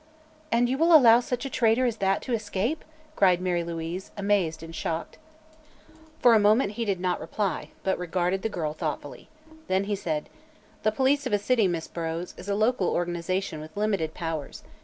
"And 0.51 0.67
you 0.67 0.79
will 0.79 0.95
allow 0.95 1.19
such 1.19 1.45
a 1.45 1.49
traitor 1.51 1.85
as 1.85 1.97
that 1.97 2.23
to 2.23 2.33
escape!" 2.33 2.83
cried 3.15 3.39
Mary 3.39 3.63
Louise, 3.63 4.09
amazed 4.17 4.63
and 4.63 4.73
shocked. 4.75 5.19
For 6.17 6.33
a 6.33 6.39
moment 6.39 6.71
he 6.71 6.85
did 6.85 6.99
not 6.99 7.19
reply, 7.19 7.69
but 7.83 7.99
regarded 7.99 8.41
the 8.41 8.49
girl 8.49 8.73
thoughtfully. 8.73 9.29
Then 9.67 9.83
he 9.83 9.95
said: 9.95 10.27
"The 10.81 10.91
police 10.91 11.27
of 11.27 11.33
a 11.33 11.37
city, 11.37 11.67
Miss 11.67 11.87
Burrows, 11.87 12.33
is 12.35 12.49
a 12.49 12.55
local 12.55 12.87
organization 12.89 13.61
with 13.61 13.77
limited 13.77 14.15
powers. 14.15 14.63